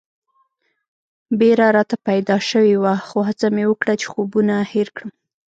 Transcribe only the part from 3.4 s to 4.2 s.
مې وکړه چې